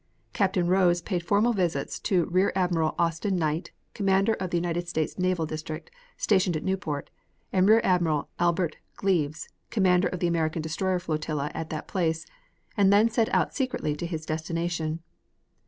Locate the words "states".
4.87-5.11